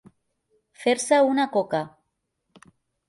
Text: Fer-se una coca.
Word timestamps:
Fer-se 0.85 1.19
una 1.33 1.47
coca. 1.59 1.85